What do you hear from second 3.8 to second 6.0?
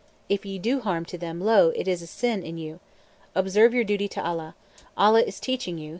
duty to Allah. Allah is teaching you.